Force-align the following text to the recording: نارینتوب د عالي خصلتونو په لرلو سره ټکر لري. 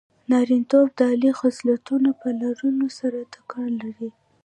نارینتوب 0.29 0.87
د 0.97 0.99
عالي 1.09 1.31
خصلتونو 1.39 2.09
په 2.21 2.27
لرلو 2.41 2.87
سره 2.99 3.17
ټکر 3.33 3.65
لري. 3.81 4.09